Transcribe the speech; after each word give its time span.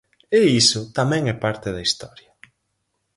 E 0.39 0.41
iso 0.61 0.81
tamén 0.97 1.23
é 1.33 1.35
parte 1.43 1.67
da 1.75 1.83
historia. 1.87 2.31